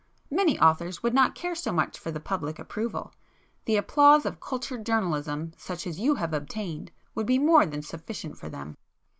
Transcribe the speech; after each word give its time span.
Many 0.31 0.59
authors 0.59 1.03
would 1.03 1.13
not 1.13 1.35
care 1.35 1.53
so 1.53 1.71
much 1.71 1.99
for 1.99 2.09
the 2.09 2.19
public 2.19 2.57
approval; 2.57 3.13
the 3.65 3.75
applause 3.75 4.25
of 4.25 4.39
cultured 4.39 4.83
journalism 4.83 5.53
such 5.57 5.85
as 5.85 5.99
you 5.99 6.15
have 6.15 6.33
obtained, 6.33 6.89
would 7.13 7.27
be 7.27 7.37
more 7.37 7.67
than 7.67 7.83
sufficient 7.83 8.35
for 8.39 8.49
them." 8.49 8.75